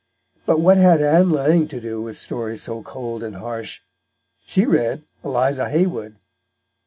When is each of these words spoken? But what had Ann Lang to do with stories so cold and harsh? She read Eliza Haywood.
But 0.47 0.59
what 0.59 0.77
had 0.77 0.99
Ann 0.99 1.29
Lang 1.29 1.67
to 1.67 1.79
do 1.79 2.01
with 2.01 2.17
stories 2.17 2.63
so 2.63 2.81
cold 2.81 3.21
and 3.21 3.35
harsh? 3.35 3.81
She 4.47 4.65
read 4.65 5.03
Eliza 5.23 5.69
Haywood. 5.69 6.15